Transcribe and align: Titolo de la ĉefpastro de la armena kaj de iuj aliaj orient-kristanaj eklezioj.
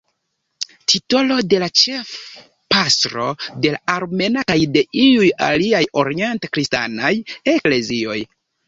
Titolo 0.93 1.35
de 1.51 1.59
la 1.63 1.67
ĉefpastro 1.81 3.27
de 3.67 3.75
la 3.77 3.83
armena 3.99 4.47
kaj 4.53 4.59
de 4.79 4.87
iuj 5.07 5.31
aliaj 5.51 5.87
orient-kristanaj 6.07 7.15
eklezioj. 7.57 8.23